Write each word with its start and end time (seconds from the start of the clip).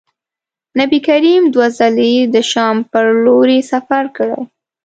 نبي 0.79 0.99
کریم 1.07 1.43
دوه 1.53 1.67
ځلي 1.77 2.13
د 2.33 2.35
شام 2.51 2.77
پر 2.91 3.05
لوري 3.25 3.59
سفر 3.71 4.03
کړی. 4.17 4.41